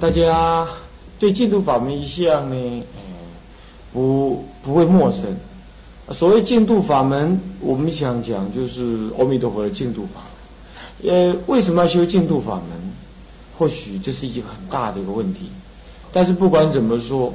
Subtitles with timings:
[0.00, 0.66] 大家
[1.18, 2.82] 对净土法门一向呢，
[3.92, 5.24] 不不会陌生。
[6.10, 10.20] 所谓净土法门，我们想讲就是阿弥陀佛的净土法
[11.02, 11.12] 门。
[11.12, 12.92] 呃，为什么要修净土法门？
[13.58, 15.50] 或许这是一个很大的一个问题。
[16.12, 17.32] 但是不管怎么说，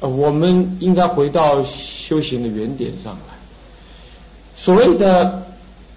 [0.00, 3.34] 我们应该回到修行的原点上来。
[4.56, 5.42] 所谓的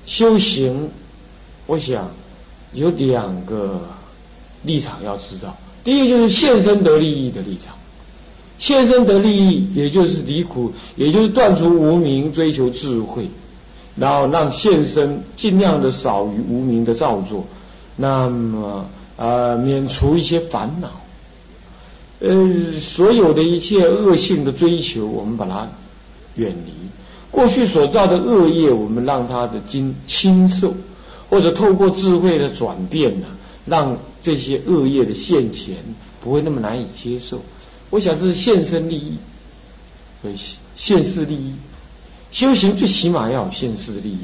[0.05, 0.89] 修行，
[1.67, 2.09] 我想
[2.73, 3.79] 有两个
[4.63, 5.55] 立场要知道。
[5.83, 7.75] 第一就是现身得利益的立场，
[8.57, 13.27] 现身得利益，也就是离苦，也就是断除无名，追求智慧，
[13.95, 17.45] 然后让现身尽量的少于无名的造作，
[17.97, 18.85] 那么
[19.17, 20.89] 呃免除一些烦恼，
[22.19, 25.67] 呃所有的一切恶性的追求，我们把它
[26.35, 26.71] 远离，
[27.29, 30.73] 过去所造的恶业，我们让它的经清受，
[31.29, 33.27] 或者透过智慧的转变呢，
[33.65, 33.97] 让。
[34.25, 35.75] 这些恶业的现前
[36.21, 37.41] 不会那么难以接受，
[37.89, 39.17] 我想这是现身利益，
[40.21, 40.35] 所以
[40.77, 41.51] 现世利益。
[42.31, 44.19] 修行最起码要有现世利益。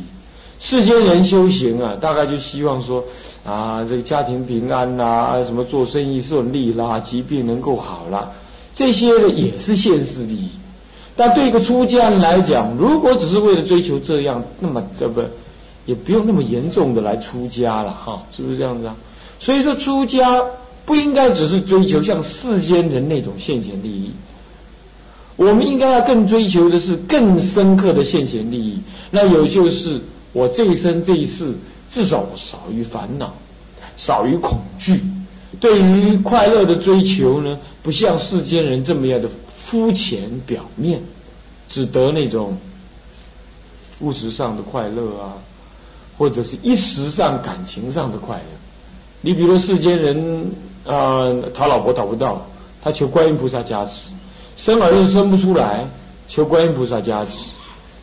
[0.57, 3.03] 世间人修行啊，大概就希望说
[3.43, 8.31] 啊，这个家庭平安啦，什么做生意顺利啦，疾病能够好啦，
[8.73, 10.49] 这些呢也是现世利益。
[11.17, 15.21] 但对一个出家人来讲，如果只是为了追求这样，那么这不
[15.85, 18.95] 也不用那么严重的来出家了哈，是不是这样子啊？
[19.39, 20.43] 所以说，出家
[20.85, 24.11] 不应该只是追求像世间人那种现前利益，
[25.37, 28.81] 我们应该要更追求的是更深刻的现前利益。
[29.09, 30.01] 那有就是
[30.33, 31.53] 我这一生这一世，
[31.89, 33.33] 至少我少于烦恼，
[33.95, 35.01] 少于恐惧。
[35.59, 39.29] 对于快乐的追求呢，不像世间人这么样的
[39.65, 41.01] 肤浅表面，
[41.69, 42.57] 只得那种
[44.01, 45.33] 物质上的快乐啊，
[46.17, 48.43] 或者是一时上感情上的快乐。
[49.21, 50.51] 你比如世间人
[50.85, 52.41] 啊，讨老婆讨不到，
[52.81, 54.11] 他求观音菩萨加持；
[54.55, 55.85] 生儿子生不出来，
[56.27, 57.49] 求观音菩萨加持。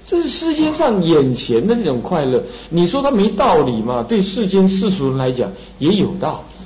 [0.04, 2.40] 这是世间上眼前的这种快乐。
[2.68, 4.04] 你说他没道理吗？
[4.06, 6.64] 对世间世俗人来讲也有道理。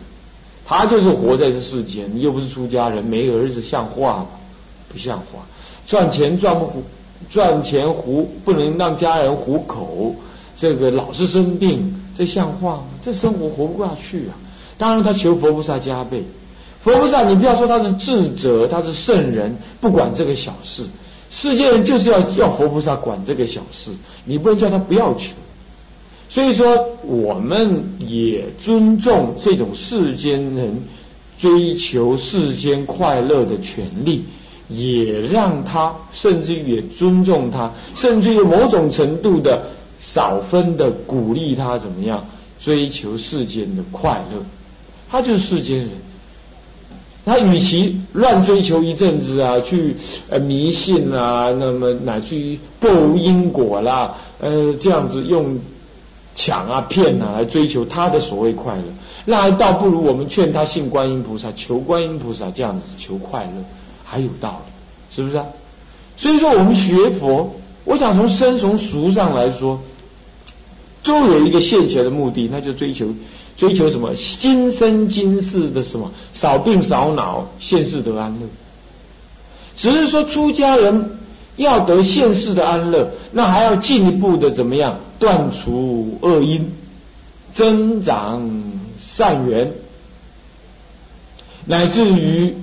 [0.66, 4.26] 他就是活在这世间，你又不是出家人，没儿子像话吗？
[4.92, 5.40] 不像话。
[5.86, 6.82] 赚钱赚不糊，
[7.30, 10.14] 赚钱糊不能让家人糊口，
[10.56, 11.94] 这个老是生病。
[12.20, 12.84] 这像话吗？
[13.00, 14.36] 这生活活不过去啊！
[14.76, 16.22] 当然，他求佛菩萨加倍。
[16.78, 20.84] 佛菩萨，你不要说他是智者，他是圣人，不管这个小事。
[21.30, 23.90] 世界人就是要要佛菩萨管这个小事，
[24.26, 25.32] 你不能叫他不要求。
[26.28, 26.66] 所以说，
[27.04, 30.76] 我们也尊重这种世间人
[31.38, 34.22] 追求世间快乐的权利，
[34.68, 39.62] 也让他，甚至于也尊重他，甚至于某种程度的。
[40.00, 42.26] 少分的鼓励他怎么样
[42.58, 44.42] 追求世间的快乐，
[45.10, 45.90] 他就是世间人。
[47.22, 49.94] 他与其乱追求一阵子啊，去
[50.30, 55.56] 呃迷信啊，那么乃至于不因果啦，呃这样子用
[56.34, 58.82] 抢啊骗啊来追求他的所谓快乐，
[59.26, 63.62] 那还倒不如我们劝他信观音菩萨，求观音菩萨这样子求快乐，
[64.02, 65.44] 还有道理，是不是啊？
[66.16, 69.78] 所以说我们学佛，我想从生从俗上来说。
[71.02, 73.06] 都有一个现前的目的，那就追求
[73.56, 74.14] 追求什么？
[74.14, 76.10] 今生今世的什么？
[76.32, 78.46] 少病少恼，现世得安乐。
[79.76, 81.18] 只是说出家人
[81.56, 84.98] 要得现世的安乐，那还要进一步的怎么样？
[85.18, 86.70] 断除恶因，
[87.52, 88.42] 增长
[88.98, 89.70] 善缘，
[91.66, 92.54] 乃至于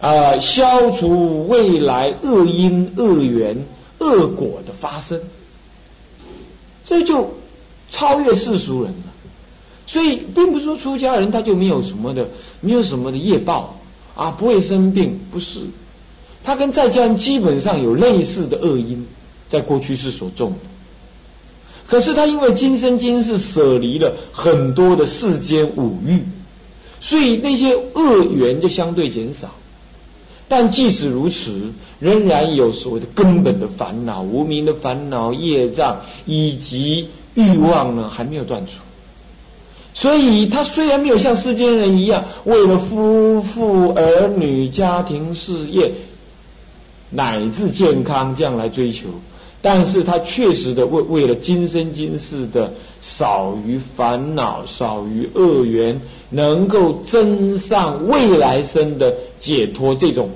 [0.00, 3.56] 啊，消除未来恶因、恶缘、
[3.98, 5.20] 恶果的发生。
[6.88, 7.30] 这就
[7.90, 9.12] 超越世俗人了，
[9.86, 12.26] 所以并不是说出家人他就没有什么的，
[12.62, 13.78] 没有什么的业报
[14.14, 15.60] 啊，不会生病，不是，
[16.42, 19.06] 他跟在家人基本上有类似的恶因，
[19.50, 20.58] 在过去是所种的，
[21.86, 26.22] 可是他因为今生今世舍离了很多的世间五欲，
[27.00, 29.54] 所以那些恶缘就相对减少。
[30.48, 38.72] 但即使如此，仍然有所谓的根本的烦恼、无名的烦恼、业障以及欲望呢，还没有断除。
[39.92, 45.92] 所以，他虽然没有像世间人一样，为了夫妇、儿女、家庭、事业
[47.10, 49.08] 乃至健康这样来追求，
[49.60, 52.72] 但是他确实的为为了今生今世的
[53.02, 59.12] 少于烦恼、少于恶缘，能够增上未来生的。
[59.40, 60.30] 解脱这种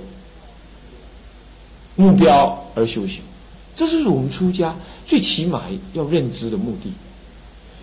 [1.96, 3.20] 目标而修行，
[3.76, 4.74] 这是我们出家
[5.06, 5.62] 最起码
[5.92, 6.90] 要认知的目的。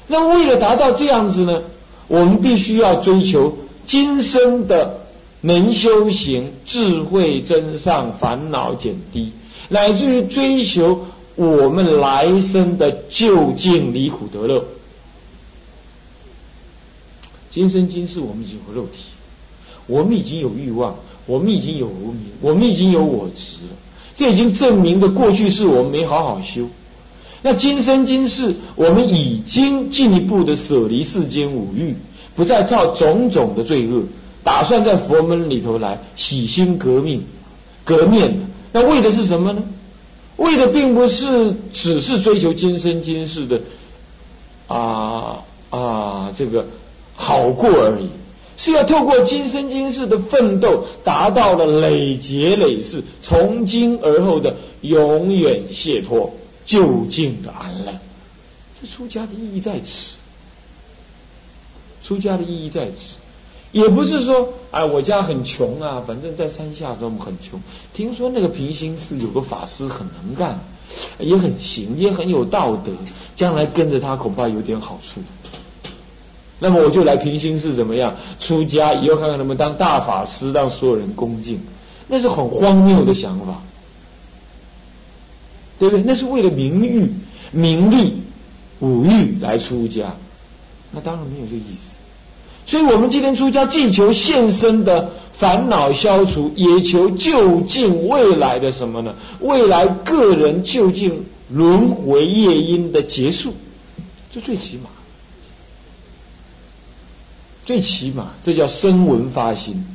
[0.07, 1.61] 那为了达到这样子呢，
[2.07, 3.55] 我们必须要追求
[3.85, 4.99] 今生的
[5.41, 9.31] 能修行、智慧增上、烦恼减低，
[9.67, 11.05] 乃至于追求
[11.35, 14.65] 我们来生的究竟离苦得乐。
[17.51, 18.99] 今生今世，我们已经有肉体，
[19.87, 20.95] 我们已经有欲望，
[21.29, 23.77] 我们已经有无名，我们已经有我执了。
[24.15, 26.67] 这已经证明的过去是我们没好好修。
[27.43, 31.95] 那今生今世，我们已经进一步的舍离世间五欲，
[32.35, 34.01] 不再造种种的罪恶，
[34.43, 37.23] 打算在佛门里头来洗心革命、
[37.83, 38.33] 革面。
[38.71, 39.63] 那为的是什么呢？
[40.37, 43.61] 为的并不是只是追求今生今世的
[44.67, 45.37] 啊
[45.69, 46.65] 啊这个
[47.13, 48.07] 好过而已，
[48.59, 56.31] 是要透过今生今世的奋斗，达到了累劫累世、从今而后的永远解脱。
[56.65, 57.91] 究竟的安乐，
[58.79, 60.11] 这出家的意义在此。
[62.03, 63.15] 出家的意义在此，
[63.71, 67.59] 也不是说，哎，我家很穷啊，反正在山下都很穷。
[67.91, 70.59] 听说那个平行寺有个法师很能干，
[71.17, 72.91] 也很行，也很有道德，
[73.35, 75.19] 将来跟着他恐怕有点好处。
[76.59, 78.15] 那么我就来平心寺怎么样？
[78.39, 81.59] 出家以后看看能不能当大法师，让所有人恭敬，
[82.07, 83.61] 那是很荒谬的想法。
[85.79, 86.03] 对不对？
[86.05, 87.09] 那是为了名誉、
[87.53, 88.21] 名利、
[88.79, 90.13] 五欲来出家，
[90.91, 91.95] 那当然没有这意思。
[92.65, 99.15] 所以我们今天出家，既求现身的烦恼消除，也求就近未来的什么呢？
[99.39, 103.53] 未来个人就近轮回业因的结束，
[104.33, 104.89] 这最起码，
[107.69, 109.85] 最起码，这叫声闻发心，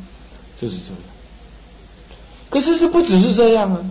[0.60, 0.98] 就是这样。
[2.48, 3.84] 可是这不只是这样啊。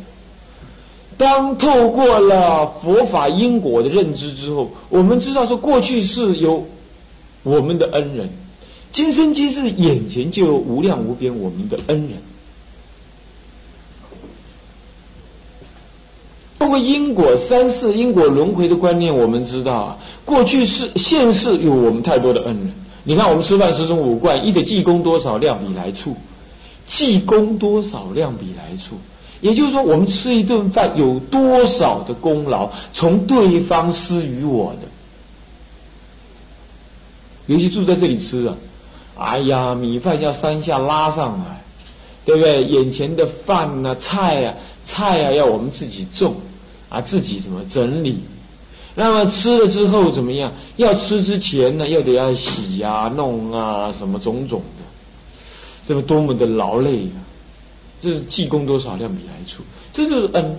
[1.17, 6.65] 当透过了佛法因果的认知之后，我们知道说过去是有
[7.43, 8.29] 我们的恩人，
[8.93, 12.11] 今生今世眼前就有无量无边我们的恩人。
[16.57, 22.73] 透过因果三世因果轮回的观念，我们知道啊，过去是现世有我们太多的恩人。
[23.03, 26.15] 你看，我们吃饭十种五贯，一得济公多少量比来处，
[26.87, 28.95] 济公多少量比来处。
[29.41, 34.87] 也就是说，我们吃一顿饭有多少的功劳，从对方施予我的。
[37.47, 38.55] 尤其住在这里吃啊，
[39.17, 41.61] 哎呀，米饭要山下拉上来，
[42.23, 42.63] 对不对？
[42.63, 44.53] 眼前的饭呐、菜啊、
[44.85, 46.33] 菜啊，要我们自己种，
[46.87, 48.17] 啊，自己怎么整理？
[48.95, 50.51] 那么吃了之后怎么样？
[50.77, 54.83] 要吃之前呢，又得要洗啊、弄啊，什么种种的，
[55.87, 57.11] 这么多么的劳累呀！
[58.01, 60.55] 这是济公多少量米来处，这就是恩。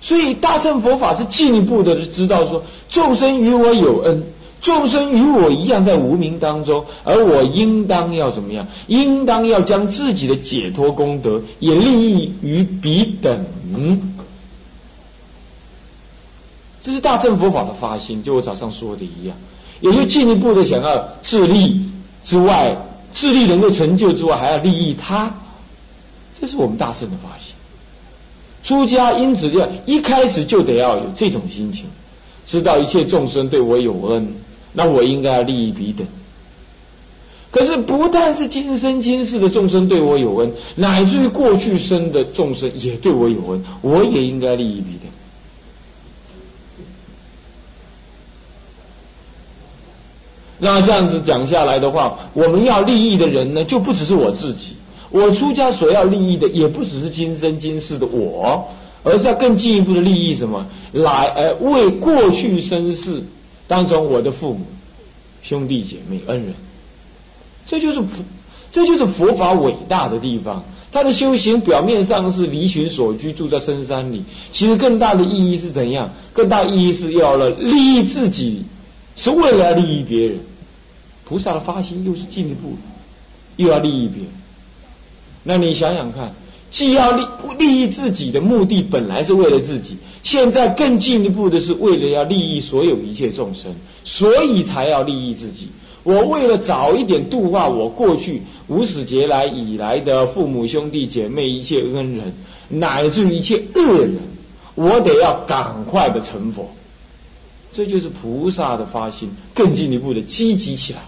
[0.00, 4.22] 所以大乘佛法是进一步的知道说，众生与我有恩，
[4.62, 8.64] 众生与我一样在无名当中，而我应当要怎么样？
[8.86, 13.44] 应当要将自己的解脱功德也利益于彼等。
[16.82, 19.36] 这是大乘佛法的发心，就我早上说的一样，
[19.80, 21.80] 也就进一步的想要自利
[22.24, 22.76] 之外，
[23.12, 25.32] 自利能够成就之外，还要利益他。
[26.40, 27.54] 这是我们大圣的发心。
[28.62, 31.86] 出家因此要一开始就得要有这种心情，
[32.46, 34.34] 知道一切众生对我有恩，
[34.72, 36.06] 那我应该要利益彼等。
[37.50, 45.07] 可是不但是今生今世的众生对我有恩，乃至于过去生的众生也对我有恩，我也应该利益彼等。
[50.58, 54.74] 那这样子讲下来的话，我们要利益的人呢，就不只是我自己。
[55.10, 58.66] 我出家所要利益的，也不只是今生今世的我，
[59.04, 60.66] 而是要更进一步的利益什么？
[60.92, 63.22] 来，呃，为过去生世
[63.66, 64.66] 当中我的父母、
[65.42, 66.52] 兄弟姐妹、恩人。
[67.66, 68.08] 这就是佛，
[68.72, 70.62] 这就是佛法伟大的地方。
[70.90, 76.10] 他的修行表面上是离群所居，住在深山里，其实更大的意义是怎样？
[76.32, 78.62] 更大意义是要了利益自己，
[79.14, 80.38] 是为了利益别人。
[81.28, 82.76] 菩萨的发心又是进一步，
[83.56, 84.32] 又要利益别人。
[85.42, 86.32] 那你想想看，
[86.70, 87.22] 既要利
[87.58, 95.68] 利益自己的目的本来是为了自己，现在更进一步的是为了要利益所有一切众生，所以才要利益自己。
[96.02, 102.32] 我为了早一点度化我过去无始劫来以来的父母兄弟姐妹一切恩人，
[102.68, 104.16] 乃至于一切恶人，
[104.74, 106.70] 我得要赶快的成佛。
[107.70, 111.00] 这就是菩萨的发心，更进一步的积极起来。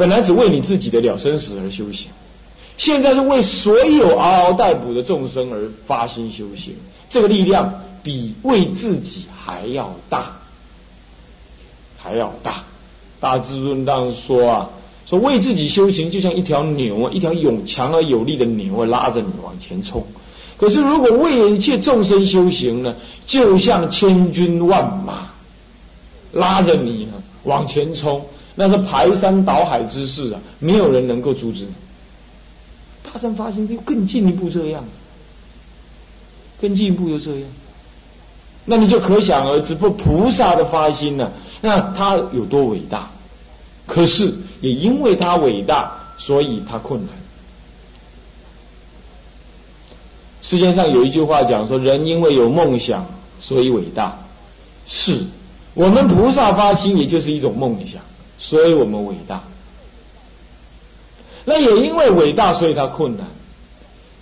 [0.00, 2.08] 本来只为你自己的了生死而修行。
[2.78, 6.74] 现在是为所有嗷嗷待哺的众生而发心修行，
[7.10, 7.70] 这个力量
[8.02, 10.32] 比为自己还要大，
[11.98, 12.64] 还要大。
[13.20, 14.70] 大智论当说啊，
[15.04, 20.02] 说为自己修行，就像一条牛啊，一条勇强而有力的牛啊，拉着你往前冲。
[20.56, 25.28] 可是如果为一切众生修行呢，就像千军万马
[26.32, 27.12] 拉着你呢
[27.44, 28.24] 往前冲，
[28.60, 31.72] 那是排山倒海之势啊，没有人能够阻止你。
[33.02, 34.84] 他生发心就更进一步这样，
[36.60, 37.48] 更进一步又这样，
[38.66, 43.08] 那你就可想而知，不菩萨的发心呢，那他有多伟大。
[43.86, 47.08] 可是也因为他伟大，所以他困难。
[50.42, 53.06] 世界上有一句话讲说：“人因为有梦想，
[53.40, 54.14] 所以伟大。”
[54.86, 55.24] 是，
[55.72, 58.02] 我们菩萨发心，也就是一种梦想，
[58.40, 59.40] 所以我们伟大。
[61.44, 63.24] 那也因为伟大，所以他困难。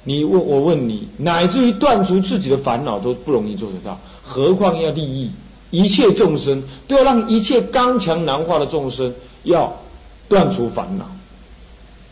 [0.05, 5.31] 你问我问你，乃至于断除自己的烦恼都不容易做得到，何况要利益
[5.71, 9.15] 一切众生，都要让一切刚强难化的众生。
[9.45, 9.73] 要
[10.29, 11.07] 断除烦恼，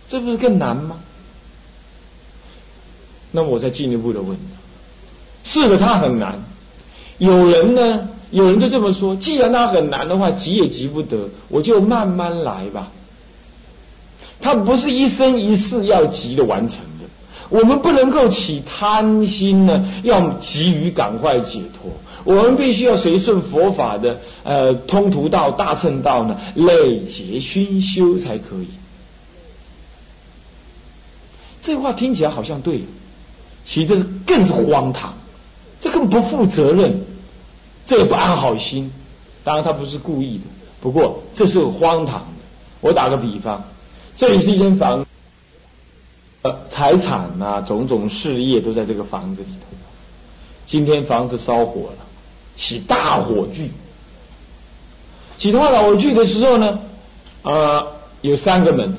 [0.09, 0.97] 这不是更难吗？
[3.33, 4.39] 那我再进一步的问：
[5.45, 6.41] 是的，他很难。
[7.19, 12.89] 有人呢，有人就这么说：既然他很难的话，急也急不得，我就慢慢来吧。
[14.41, 17.07] 他不是一生一世要急的完成的。
[17.49, 21.91] 我们不能够起贪心呢，要急于赶快解脱。
[22.25, 28.69] 我们必须要随顺佛法的呃通途道、大乘道呢，累劫熏修才可以。
[31.63, 32.81] 这话听起来好像对，
[33.65, 35.15] 其实这是更是荒唐，
[35.81, 37.01] 这更不负责任，
[37.87, 38.93] 这也不安好心。
[39.45, 40.45] 当然他不是故意的，
[40.81, 42.45] 不过这是荒唐的。
[42.81, 43.63] 我打个比方，
[44.17, 45.07] 这里是一间房，
[46.43, 49.77] 呃，财产啊，种种事业都在这个房子里头。
[50.67, 52.05] 今天房子烧火了。
[52.59, 53.71] 起大火炬，
[55.39, 56.79] 起大火炬的时候呢，
[57.43, 57.87] 呃，
[58.23, 58.97] 有三个门，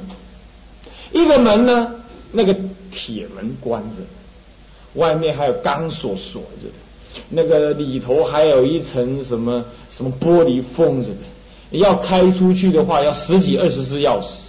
[1.11, 1.91] 一个门呢，
[2.31, 2.55] 那个
[2.91, 4.03] 铁门关着，
[4.93, 6.69] 外面还有钢锁锁着，
[7.29, 14.47] 那个里头还有一层什么什么玻璃封着的，要开出去的话要十几二十只钥匙。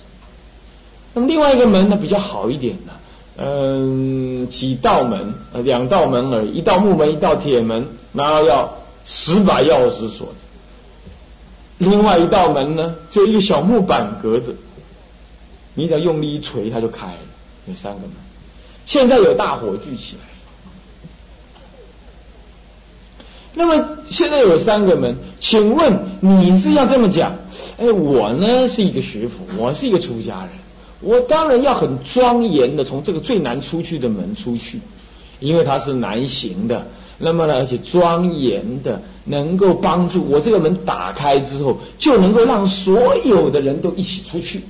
[1.14, 2.92] 那么另外一个门呢比较好一点的，
[3.44, 8.72] 嗯，几道门，呃，两道门而已，一道木门，一道铁门，然后要。
[9.10, 10.34] 十把钥匙锁着，
[11.78, 14.54] 另外一道门呢，就一个小木板格子，
[15.72, 17.18] 你只要用力一锤，它就开了。
[17.68, 18.10] 有三个门，
[18.84, 20.27] 现在有大火炬起来。
[23.54, 27.34] 那么现在有三个门，请问你是要这么讲？
[27.76, 30.50] 哎，我呢是一个学府，我是一个出家人，
[31.00, 34.80] 我当然要很庄严的从这个最难出去的门出去，
[35.40, 36.86] 因为它是难行的。
[37.18, 44.62] 那么呢，而且庄严的，能够帮助我这个门打开之后，就能够让所有的人都一起出去。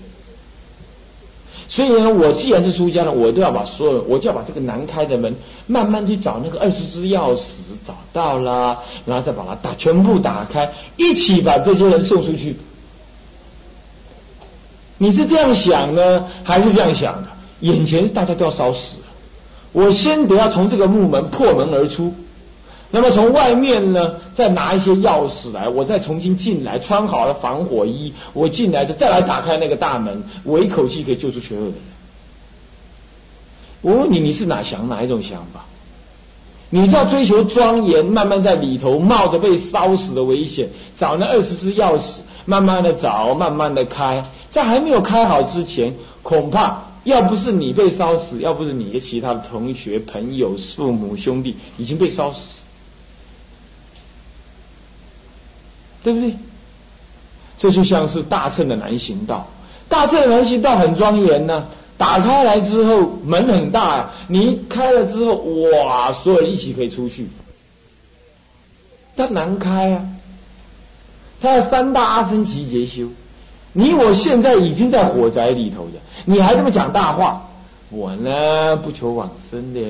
[1.68, 5.34] 所以呢，我既然是出家了，我都要把所有，我就要把这个难开的门，
[5.66, 7.56] 慢慢去找那个二十只钥匙，
[7.86, 12.56] 找到了，然后再把它打全部打开，一起把这些人送出去。
[14.96, 17.28] 你是这样想呢，还是这样想的？
[17.60, 19.04] 眼前大家都要烧死了，
[19.72, 22.14] 我先得要从这个木门破门而出。
[22.90, 31.74] 那么从外面呢，再拿一些钥匙来，我再重新进来，穿好了防火衣，我进来就再来打开那个大门，我一口气可以救出全部的人。
[33.82, 35.64] 我问你，你是哪想哪一种想法？
[36.70, 40.68] 你是要追求庄严，慢慢在里头冒着被烧死的危险，
[40.98, 52.57] 找那二十只钥匙，慢慢的找，慢慢的开，在还没有开好之前，恐怕要不是你被烧死，要不是你的其他的同学、朋友、父母、兄弟已经被烧死。
[56.02, 56.34] 对不对？
[57.58, 59.44] 这就像是大乘的南行道，
[59.88, 61.66] 大乘的南行道很庄严呢。
[61.96, 67.26] 打开来之后，门很大，你开了之后，哇，所有人一起可以出去。
[69.16, 70.06] 它难开啊，
[71.40, 73.08] 它要三大阿僧祇劫修。
[73.72, 77.42] 你我现在已经在火宅里头的，你还这么讲大话？
[77.90, 79.80] 我呢，不求往生的，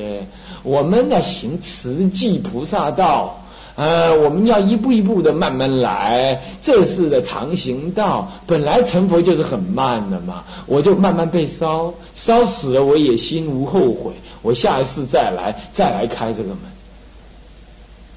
[0.62, 3.38] 我们呢行慈济菩萨道。
[3.78, 8.28] 呃，我们要一步一步的慢慢来，这是的常行道。
[8.44, 14.11] 本来成佛就是很慢的嘛，我就慢慢被烧，烧死了我也心无后悔。
[14.42, 16.58] 我下一次再来，再来开这个门。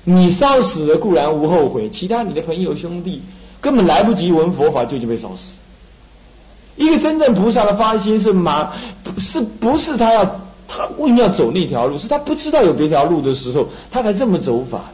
[0.03, 3.21] 你烧死了固然无后悔，其他你的朋友兄弟
[3.61, 5.53] 根本来不及闻佛法就已经被烧死。
[6.75, 8.71] 一个真正菩萨的发心是马，
[9.19, 10.25] 是不是他要
[10.67, 11.99] 他为什么要走那条路？
[11.99, 14.85] 是他不知道有别条路的时候，他才这么走法。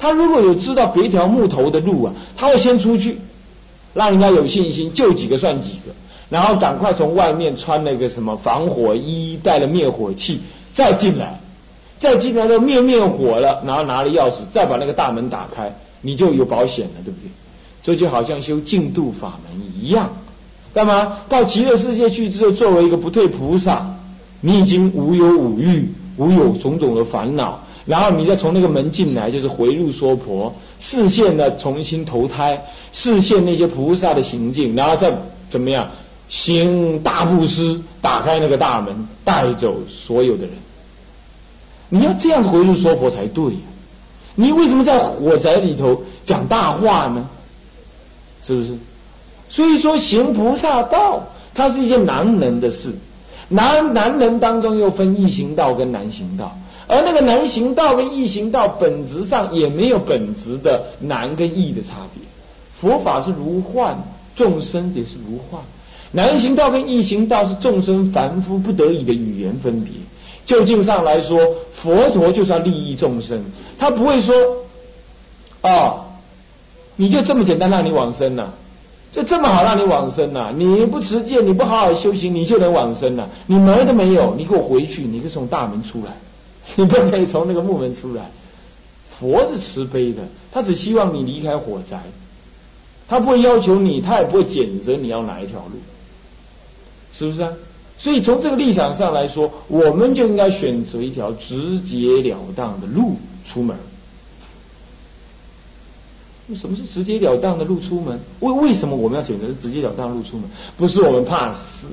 [0.00, 3.18] 他如果有知道别条木头的路啊，他会先出去，
[3.92, 5.92] 让人家有信心，救几个算几个，
[6.30, 10.40] 然后赶快从外面穿那个什么防火衣，带了灭火器，
[10.72, 11.38] 再进来，
[11.98, 17.30] 再进来就灭灭火了，然后拿了钥匙，再把那个大门打开，你就有保险了，对不对？
[17.82, 20.10] 这就好像修净度法门一样，
[20.72, 21.18] 干嘛？
[21.28, 23.86] 到极乐世界去之后，作为一个不退菩萨，
[24.40, 35.12] 你已经无忧无欲，无有种种的烦恼，然后你再从那个门进来，就是回入娑婆，视线呢重新投胎，视线那些菩萨的行径，然后再
[35.50, 35.88] 怎么样？
[36.28, 40.52] 行大布施，打开那个大门，带走所有的人。
[41.88, 43.60] 你要这样子回入娑婆才对呀！
[44.36, 47.28] 你为什么在火宅里头讲大话呢？
[48.46, 48.78] 是不是？
[49.48, 51.20] 所以说行菩萨道，
[51.52, 52.94] 它是一件难能的事。
[53.48, 56.56] 难难能当中又分易行道跟难行道，
[56.90, 62.22] 而那个难行道跟易行道本质上也没有本质的难跟易的差别。
[62.80, 63.96] 佛法是如幻，
[64.34, 65.60] 众生也是如幻。
[66.10, 69.92] 难行道跟易行道是众生凡夫不得已的语言分别。
[70.44, 71.38] 就近上来说，
[71.72, 73.40] 佛陀就是要利益众生，
[73.78, 74.34] 他不会说，
[75.60, 75.94] 啊，
[76.96, 78.48] 你就这么简单让你往生呐？
[79.12, 80.52] 就这么好让你往生呐？
[80.56, 83.28] 你不持戒，你不好好修行，你就能往生呐？
[83.46, 86.12] 你门都没有，你给我回去，你可以从大门出来，
[86.76, 88.30] 你不可以从那个木门出来。
[89.18, 92.00] 佛是慈悲的，他只希望你离开火灾，
[93.06, 95.72] 他不会要求你，他也不会谴责你要哪一条路。
[97.12, 97.52] 是不是啊？
[97.98, 103.76] 所以从这个立场上来说，我们就应该选择一条直截了当的路出门。
[106.56, 108.18] 什么是直截了当的路出门？
[108.40, 110.48] 为为什么我们要选择直截了当的路出门？
[110.78, 111.86] 不是我们怕死，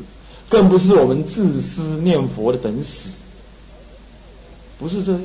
[0.48, 3.20] 更不是我们自私念佛的等死，
[4.78, 5.22] 不是这样。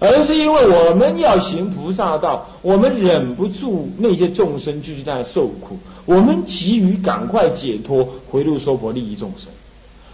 [0.00, 9.48] 而是因为我们要行菩萨道，我们忍不住那些众生继续在受苦，我们急于赶快解脱，回入娑婆利益众生。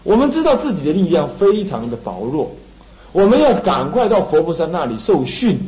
[0.04, 2.52] 我们知道自己的力量非常的薄弱，
[3.10, 5.58] 我们要赶快到佛菩萨那里受训，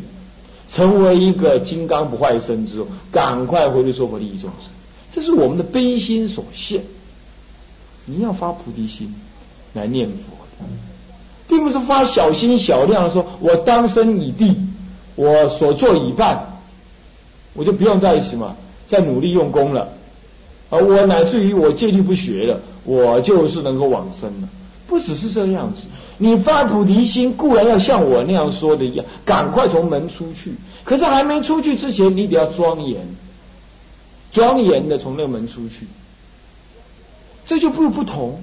[0.68, 4.70] 成为一个金刚不坏身之后，赶快回入娑婆利益众生。
[5.10, 6.82] 这是我们的悲心所现。
[8.04, 9.12] 你要发菩提心
[9.72, 10.64] 来念佛。
[11.52, 14.56] 并不是发小心小量，说我当生已毕，
[15.16, 16.42] 我所做已办，
[17.52, 19.86] 我就不用在什么再努力用功了，
[20.70, 24.48] 而我乃至于我戒律不学了，我就是能够往生了。
[24.86, 25.82] 不只是这样子，
[26.16, 30.54] 你发菩提心固然要像我那样说的一样，赶快从门出去。
[30.84, 32.98] 可是还没出去之前，你得要庄严，
[34.32, 35.86] 庄严的从那个门出去，
[37.44, 38.40] 这就不不同。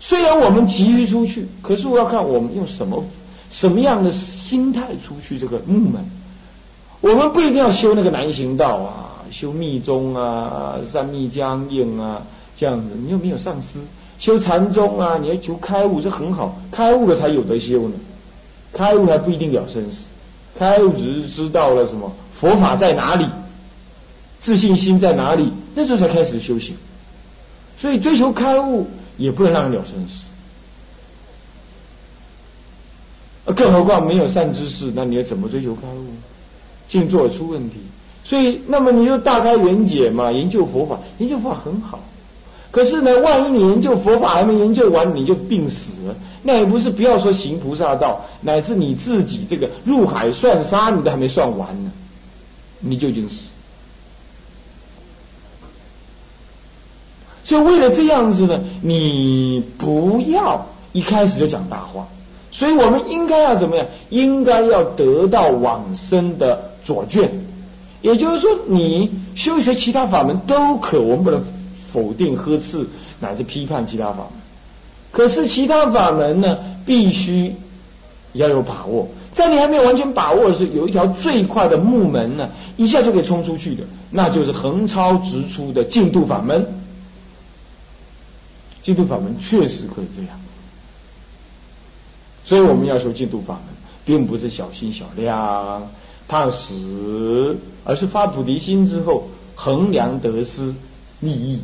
[0.00, 3.02] 虽然我们急于出去，可是我要看我们用什么
[3.50, 6.04] 什么样的心态出去这个木门。
[7.00, 12.22] 我们不一定要修那个南行道啊，修密宗啊、三密僵硬啊
[12.56, 12.88] 这样子。
[13.02, 13.78] 你又没有上师
[14.18, 17.94] 修禅宗啊，你要求开悟，这很好，开悟了才有得修呢。
[18.72, 20.04] 开悟还不一定了生死，
[20.58, 23.26] 开悟只是知道了什么佛法在哪里，
[24.40, 26.74] 自信心在哪里，那时候才开始修行。
[27.80, 28.86] 所以追求开悟。
[29.16, 30.24] 也不能让人了生死，
[33.54, 36.06] 更何况没有善知识，那你要怎么追求开悟？
[36.88, 37.76] 静坐出问题，
[38.24, 41.98] 所以那么你就大开圆解嘛，研究佛法，研究佛法很好。
[42.70, 51.92] 可是呢，万一你研究佛法还没研究完，你就病死了，那也不是不要说行菩萨道，乃至你自己这个入海算沙，你都还没算完呢，
[52.80, 53.50] 你就已经死。
[57.54, 62.04] 所以为了这样子呢，你不要一开始就讲大话。
[62.50, 63.86] 所以我们应该要怎么样？
[64.10, 67.30] 应该要得到往生的左卷。
[68.02, 71.40] 也就是说，你修学其他法门都可，我们不能
[71.92, 72.84] 否定、呵斥
[73.20, 74.26] 乃至批判其他法门。
[75.12, 77.54] 可是其他法门呢，必须
[78.32, 79.06] 要有把握。
[79.32, 86.66] 在你还没有完全把握的时候，有一条最快的木门呢，一下就可以冲出去的，那就是横超直出的净土法门。
[88.84, 90.38] 净土法门确实可以这样，
[92.44, 95.90] 所以我们要修净土法门，并不是小心小量、
[96.28, 100.74] 怕死，而是发菩提心之后衡量得失
[101.20, 101.58] 利益。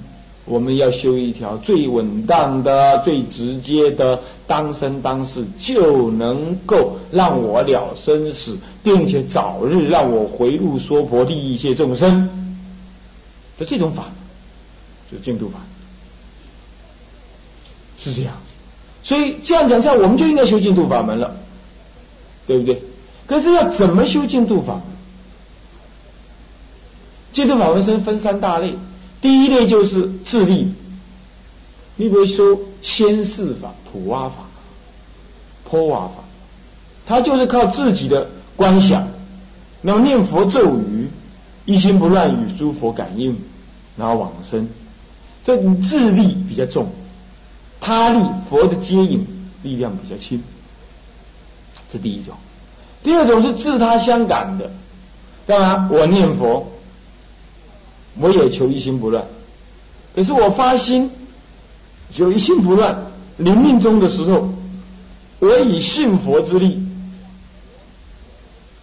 [0.46, 12.26] 我们要修一条最稳当的、最直接的，当生当世就能够让我了生死，并且早日让我回入娑婆利益一切众生
[13.58, 14.06] 的这种法，
[15.12, 15.60] 就是净土法。
[18.02, 18.54] 是这样子，
[19.02, 21.36] 所以这样讲下，我们就应该修净土法门了，
[22.46, 22.82] 对不对？
[23.26, 24.82] 可是要怎么修净土法门？
[27.32, 28.74] 净土法门分分三大类，
[29.20, 30.72] 第一类就是自力，
[31.96, 34.36] 你比如说千世法、普瓦法、
[35.64, 36.24] 破瓦法，
[37.06, 39.06] 他就是靠自己的观想，
[39.80, 41.08] 那么念佛咒语，
[41.66, 43.36] 一心不乱与诸佛感应，
[43.96, 44.68] 然后往生。
[45.44, 45.56] 这
[45.88, 46.86] 智力比较重，
[47.80, 49.26] 他力佛的接引
[49.62, 50.42] 力量比较轻。
[51.92, 52.34] 这第一种。
[53.02, 54.70] 第二种是自他相感的，
[55.46, 55.88] 干嘛？
[55.90, 56.70] 我念佛，
[58.18, 59.24] 我也求一心不乱，
[60.14, 61.10] 可是我发心，
[62.14, 62.96] 求一心不乱，
[63.38, 64.48] 临命中的时候，
[65.38, 66.86] 我以信佛之力，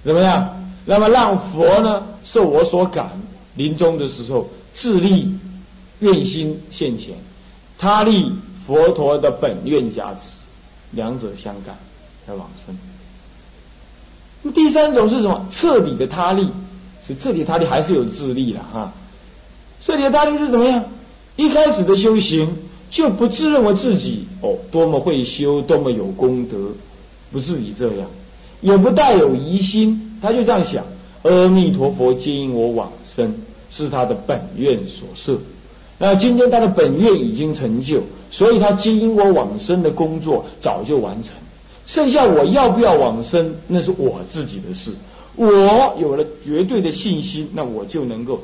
[0.04, 0.50] 怎么样？
[0.84, 3.12] 那么让佛呢受我所感，
[3.56, 5.32] 临终的时候自力
[6.00, 7.14] 愿心现前，
[7.78, 8.32] 他力
[8.68, 10.42] 佛陀的本愿加持，
[10.92, 11.74] 两者相感
[12.28, 12.78] 而往生。
[14.42, 15.48] 那第三种是什么？
[15.50, 16.50] 彻底的他力，
[17.02, 18.94] 是彻底他力还是有智力了哈？
[19.82, 20.84] 彻底的他力是怎么样？
[21.38, 22.54] 一开始的修行
[22.90, 26.58] 就不自认为自己哦多么会修，多么有功德，
[27.32, 28.08] 不自己这样，
[28.60, 30.84] 也不带有疑心，他就这样想：
[31.24, 33.34] 阿弥陀佛接引我往生，
[33.72, 35.40] 是他的本愿所设。
[36.00, 41.34] 那今天他的本愿已经成就，所以他接引我往生的工作早就完成。
[41.86, 44.92] 剩下我要不要往生，那是我自己的事。
[45.36, 48.42] 我有了绝对的信心，那我就能够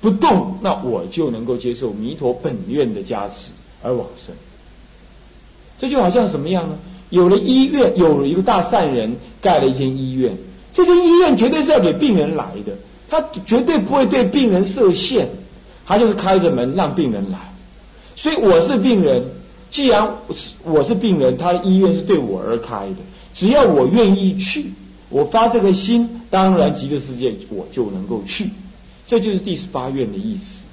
[0.00, 3.50] 不动，那我就能够接受弥陀本愿的加持
[3.82, 4.34] 而往生。
[5.78, 6.78] 这就好像什么样呢？
[7.08, 10.32] 有了医院，有了一个大善人盖了一间医院，
[10.72, 12.72] 这间医院绝对是要给病人来的，
[13.08, 15.28] 他绝对不会对病人设限，
[15.84, 17.49] 他就是开着门让病人来。
[18.20, 19.24] 所以我是病人。
[19.70, 20.06] 既然
[20.64, 22.96] 我是病人，他医院是对我而开的，
[23.32, 24.66] 只要我愿意去，
[25.08, 28.50] 我发这个心，当然极乐世界我就能够去，
[29.06, 30.66] 这就是第十八愿的意思，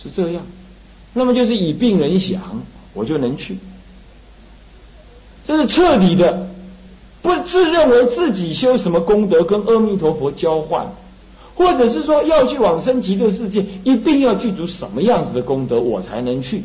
[0.00, 0.42] 是这样。
[1.12, 2.40] 那么就是以病人想，
[2.94, 3.58] 我就能去，
[5.44, 6.48] 这是彻底的，
[7.22, 10.86] 不自认为自己修什么功德跟阿弥陀佛交换，
[11.54, 16.62] 或者是说要去往生极乐世界，一定要具足什么样子的功德我才能去。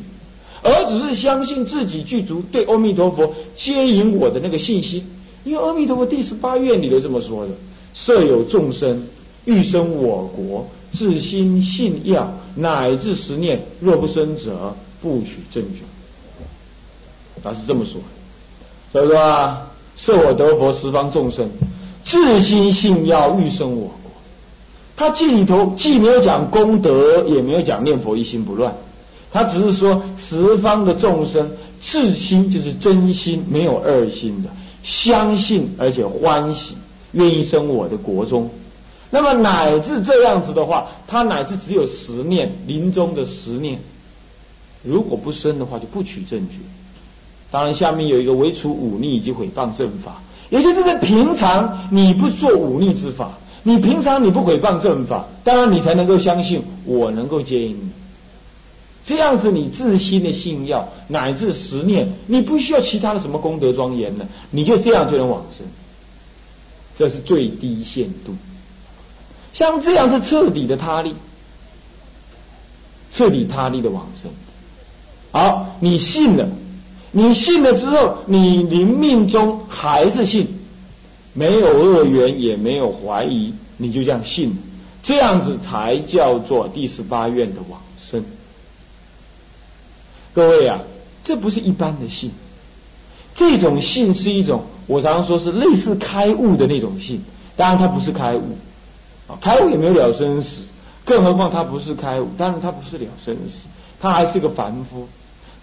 [0.64, 5.06] 而只是相信自己具足对阿弥陀佛接引我的那个信心，
[5.44, 7.52] 因为阿弥陀佛第十八愿里头这么说的：
[7.94, 9.06] 设有众生
[9.46, 15.82] 欲生我国，自心信要，乃至十念，若不生者，不取正觉。
[17.44, 18.02] 他是这么说，
[18.92, 21.48] 所以说啊，设我得佛十方众生，
[22.04, 23.92] 自心信要，欲生我。
[24.98, 28.76] 他记里头既没有讲功德，也没有讲念佛一心不乱。
[29.32, 31.48] 他只是说十方的众生
[31.80, 34.50] 至心就是真心，没有二心的，
[34.82, 36.76] 相信而且欢喜，
[37.12, 38.50] 愿意生我的国中。
[39.12, 43.80] 那么乃至这样子的话，他乃至只有十念临终的十念，
[44.82, 46.56] 如果不生的话，就不取正觉。
[47.52, 57.90] 当然，下面有一个唯除忤逆以及毁谤正法，也就是在平常你不做忤逆之法，你平常你不毁谤正法，当然你才能够相信我能够接引你。
[59.06, 64.26] 这样子，你自心的信要乃至十念，你不需要其他的什么功德庄严呢？
[64.52, 65.66] 你就这样就能往生，
[66.96, 68.36] 这是最低限度。
[69.54, 71.14] 像这样是彻底的他力，
[73.14, 74.30] 彻底他力的往生。
[75.32, 76.46] 好，你信了，
[77.12, 80.48] 你信了之后，你临命中还是信，
[81.38, 84.58] 没有恶缘，也没有怀疑，你就这样信，
[85.04, 88.26] 这样子才叫做第十八愿的往生。
[90.34, 90.80] 各位啊，
[91.24, 92.32] 这不是一般的信，
[93.36, 97.22] 这种信是一种我常常说是类似开悟的那种信。
[97.56, 98.58] 当然，它不是开悟，
[99.28, 100.64] 啊，开悟也没有了生死，
[101.06, 102.28] 更何况它不是开悟。
[102.36, 103.68] 当然，它不是了生死，
[104.00, 105.08] 他还是个凡夫。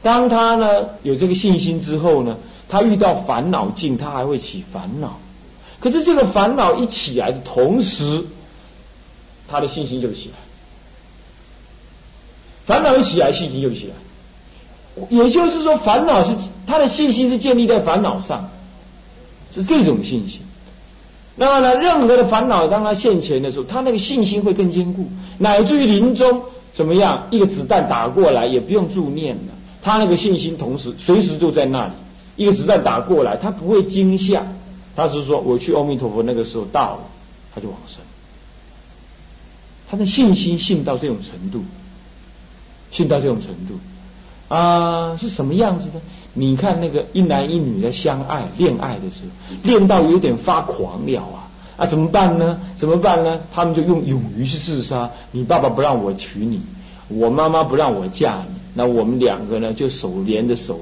[0.03, 2.37] 当他呢有这个信心之后呢，
[2.69, 5.19] 他遇到烦恼境，他还会起烦恼。
[5.85, 8.25] 可是这个烦恼一起来的同时，
[9.47, 10.35] 他的信心就起来。
[12.65, 15.05] 烦恼一起来，信心就起来。
[15.11, 16.31] 也就是说，烦恼是
[16.67, 18.49] 他的信心是建立在烦恼上，
[19.55, 20.41] 是这种信心。
[21.37, 26.41] 那么呢，任何的烦恼当他现前的时候，他那个信心会更坚固，乃至于临终
[26.73, 31.93] 怎么样，一个子弹打过来也不用助念了，他那个信心同时随时就在那里。
[32.37, 34.43] 一个子弹打过来，他不会惊吓，
[34.97, 37.01] 他是说我去阿弥陀佛那个时候到了，
[37.55, 37.99] 他就往生。
[39.89, 41.63] 他的信心信到这种程度，
[42.91, 43.75] 信到这种程度。
[44.49, 46.01] 啊，是什么样子的？
[46.35, 51.49] 你看那个一男一女的相爱恋爱的时候，恋到有点发狂了啊！
[51.77, 52.59] 啊，怎么办呢？
[52.77, 53.41] 怎么办呢？
[53.53, 55.11] 他们就用勇于去自杀。
[55.33, 56.61] 你爸爸不让我娶你，
[57.09, 60.81] 我妈妈不让我嫁你，那我们两个呢，就手连着手，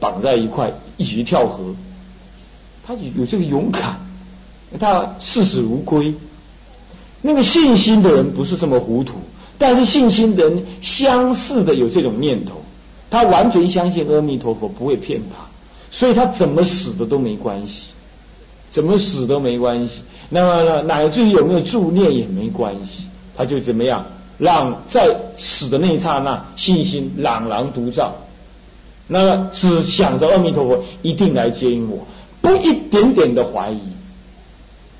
[0.00, 1.74] 绑在一块，一起跳河。
[2.86, 3.98] 他有这个勇敢，
[4.78, 6.12] 他视死如归。
[7.20, 9.14] 那个信心的人不是这么糊涂，
[9.56, 12.60] 但是信心的人相似的有这种念头，
[13.08, 15.44] 他完全相信阿弥陀佛不会骗他，
[15.90, 17.90] 所以他怎么死的都没关系，
[18.72, 20.02] 怎么死都没关系。
[20.28, 23.04] 那么呢，乃至于有没有助念也没关系，
[23.36, 24.04] 他就怎么样，
[24.38, 28.12] 让在死的那一刹那信心朗朗独照，
[29.06, 31.98] 那么只想着阿弥陀佛一定来接引我，
[32.42, 33.78] 不一点点的怀疑。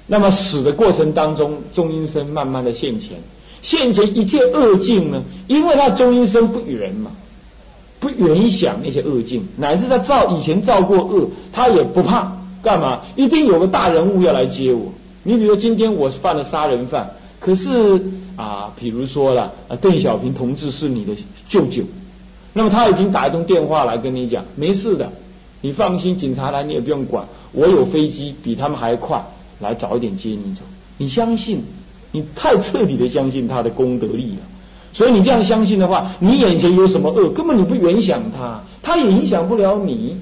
[0.07, 3.18] 那么死的过程当中，中阴身慢慢的现前，
[3.61, 5.22] 现前一切恶境呢？
[5.46, 7.11] 因为他中阴身不远嘛，
[8.00, 12.33] 不远想那些恶境，乃至他造以前造过恶，他也不怕。
[12.62, 13.00] 干嘛？
[13.16, 14.92] 一定有个大人物要来接我。
[15.24, 18.00] 你比如说今天我犯了杀人犯，可是
[18.37, 21.12] 啊，比如说了，邓小平同志是你的
[21.48, 21.83] 舅舅，
[22.52, 25.11] 那么他已经打一通电话来跟你讲，没事的，
[25.62, 29.25] 你放心，警察来你也不用管，我有飞机比他们还快。
[29.61, 30.62] 来早一点接你走，
[30.98, 31.62] 你相信，
[32.11, 34.42] 你太彻底的相信他的功德力了，
[34.92, 40.16] 所以你这样相信的话，你眼前有什么恶，根本你不远想他，他也影响不了你。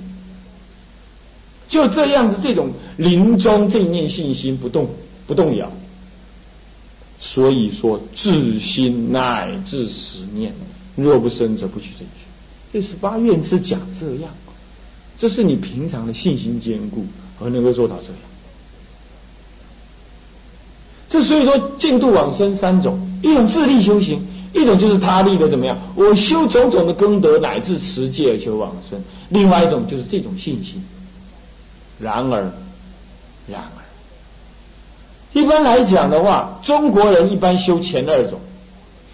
[1.70, 4.86] 就这样子，这种临终这一念信心不动
[5.26, 5.72] 不动摇，
[7.18, 10.52] 所以说至心乃至十念，
[10.96, 12.26] 若不生则不取正觉。
[12.74, 14.30] 这十八愿是讲这样，
[15.20, 17.04] 这是你平常的信心坚固
[17.38, 18.16] 而能够做到这样。
[21.10, 25.78] 这所以说，进度往生三种：一种自力修行，一种就是他力的怎么样？
[25.94, 30.82] 我修种种的功德，乃至持戒而求往生；另外一种就是这种信心。
[31.98, 32.50] 然而，
[33.46, 33.84] 然而，
[35.34, 38.40] 一般来讲的话，中国人一般修前二种，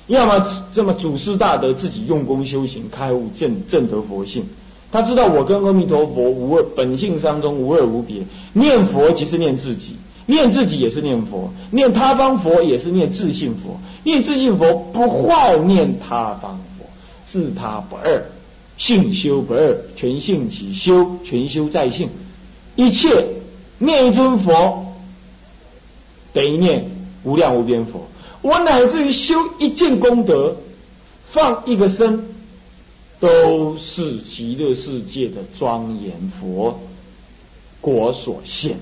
[0.06, 4.46] 要么这么祖师大德自己用功修行，开悟正正得佛性。
[4.96, 8.22] 他知道我跟阿弥陀佛无二，本性当中无二无别。
[8.54, 9.94] 念佛即是念自己。
[10.24, 13.78] 念自己也是念佛，念他方佛也是念自性佛。
[14.04, 16.87] 念自性佛不坏念他方佛，
[17.28, 18.24] 自他不二，
[18.78, 22.09] 性修不二，全性即修，全修在性。
[22.74, 23.22] 一切
[23.76, 24.82] 念一尊佛，
[26.32, 26.82] 等于念
[27.22, 28.00] 无量无边佛。
[28.40, 30.56] 我乃至于修一件功德，
[31.30, 32.18] 放一个身，
[33.18, 36.79] 都是极乐世界的庄严佛
[37.81, 38.76] 果所现。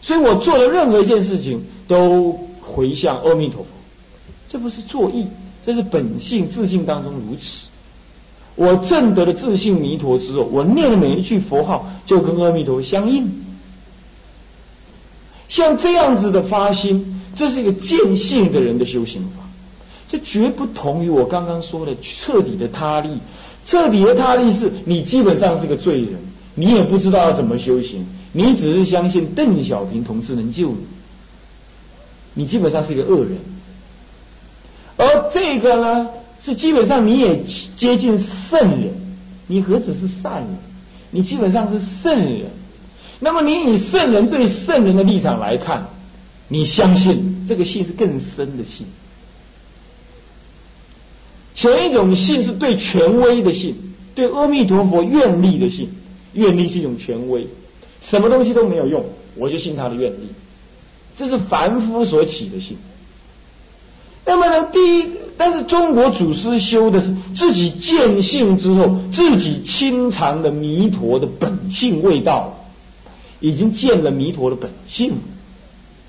[0.00, 3.68] 所以我做的任何一件事情都回向阿弥陀佛，
[4.48, 5.26] 这不是作意，
[5.64, 7.66] 这是本性自信当中如此。
[8.54, 13.28] 我证得了自信弥陀之后，我念的每一句佛号就跟阿弥陀相应。
[15.48, 19.42] 像这样子的发心，这是一个见性的人的修行法，
[20.08, 23.10] 这绝不同于我刚刚说的彻底的他力。
[23.66, 26.12] 彻底的他力是你基本上是个罪人，
[26.54, 28.06] 你也不知道要怎么修行。
[28.32, 30.84] 你只是相信邓小平同志能救你，
[32.34, 33.38] 你基本上是一个恶人。
[34.98, 36.08] 而这个呢，
[36.42, 37.42] 是基本上你也
[37.76, 38.92] 接近圣人，
[39.46, 40.56] 你何止是善人，
[41.10, 42.42] 你基本上是圣人。
[43.18, 45.84] 那么你以圣人对圣人的立场来看，
[46.48, 48.86] 你相信这个信是更深的信。
[51.56, 53.74] 前一种信是对权威的信，
[54.14, 55.88] 对阿弥陀佛愿力的信，
[56.34, 57.46] 愿力是一种权威。
[58.02, 59.02] 什么东西都没有用，
[59.34, 60.28] 我就信他的愿力，
[61.16, 62.76] 这是凡夫所起的信。
[64.26, 72.54] 那么呢，第一，但是中国祖师修的是自己见性之后，自己亲尝的弥陀的本性味道，
[73.40, 75.14] 已经见了弥陀的本性，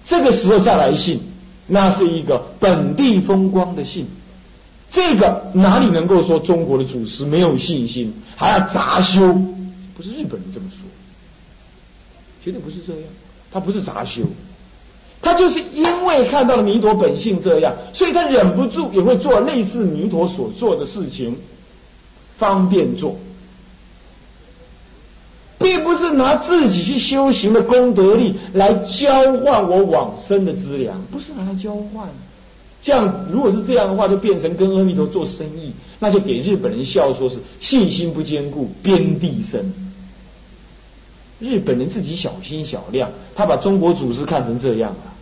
[0.05, 1.21] 这个时候再来信，
[1.67, 4.05] 那是一个本地风光的信。
[4.89, 9.33] 这个哪里能够说中国的祖师没有信心，还要杂修？
[9.95, 10.79] 不是日本人这么说。
[12.43, 13.03] 绝对不是这样，
[13.51, 14.21] 他不是杂修，
[15.21, 21.35] 他就是因为看到了弥陀本性这样，所以他忍不住也会做类似弥陀所做的事情，
[22.37, 23.17] 方便做，
[25.57, 32.07] 并不是拿自己去修行的功德力来交换我往生的资粮，不是拿来交换。
[32.81, 39.73] 这样如果是这样的话，就变成跟阿弥陀做生意，那就给日本人笑说是信心不坚固，边地生。
[41.39, 45.13] 日本人自己小心小量，他把中国祖师看成这样了。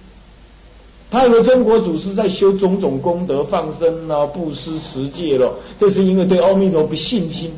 [1.09, 7.51] 他以为中国祖师在修种种功德、放生啊、布施、持戒了，这是因为对阿弥陀佛信心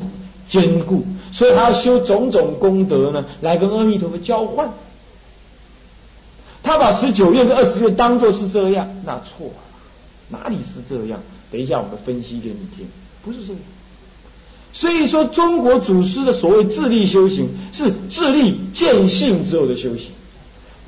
[0.48, 4.68] 坚固，所以他要修种种功德呢，来跟阿弥陀佛交换。
[6.62, 9.54] 他把十九愿跟二十愿当做是这样，那错了，
[10.28, 11.20] 哪里是这样？
[11.50, 12.86] 等一下我们分析给你听，
[13.22, 13.62] 不是这样。
[14.72, 20.10] 所以说，中国祖师的所谓自力修行，是自力见性之后的修行，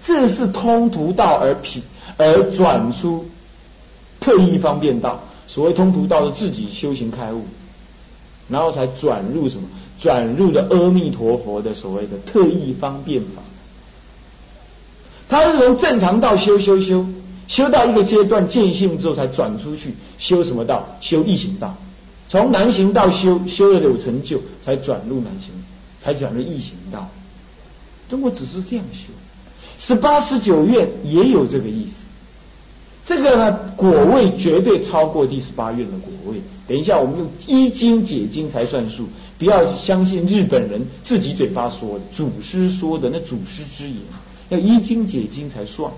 [0.04, 1.82] 这是通途道而品
[2.16, 3.26] 而转出
[4.20, 5.22] 特异方便道。
[5.48, 7.44] 所谓通途道是自己修行开悟，
[8.48, 9.62] 然后才转入什么？
[10.00, 13.42] 转入了阿弥陀佛的所谓的特异方便法。
[15.28, 17.04] 他是从正常道修修修，
[17.50, 20.86] 修到一个阶段见性之后，才转出去修什么道？
[21.00, 21.76] 修异行道。
[22.28, 25.50] 从难行道修修了有成就，才转入难行，
[25.98, 27.10] 才转入易行道。
[28.08, 29.08] 中国只是这样修，
[29.80, 31.96] 十八十九院也有这个意思。
[33.04, 36.40] 这个呢，果位绝对超过第十八院的果位。
[36.68, 39.08] 等一下，我们用一经解经才算数，
[39.40, 43.96] 不要相信日本人自己嘴巴说的，祖师说的那祖师之言，
[44.50, 45.90] 要一经解经才算。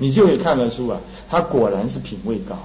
[0.00, 2.58] 你就可以看得出啊，他果然是品位高。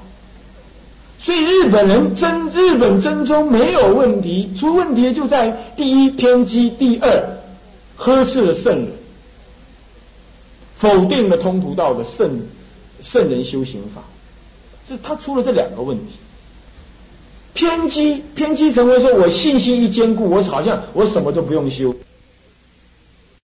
[1.20, 7.38] 所以日本人真日本真宗没有问题，出问题就在第一偏激，第二
[7.98, 8.88] 呵斥了圣人，
[10.78, 12.40] 否定了通途道的圣
[13.02, 14.02] 圣人修行法，
[14.88, 16.14] 是他出了这两个问题。
[17.54, 21.96] 偏激偏激成为说我信心一坚固，我好像我什么都不用修。